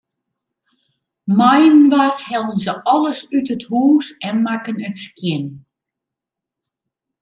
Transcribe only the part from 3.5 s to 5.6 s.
it hûs en makken it skjin.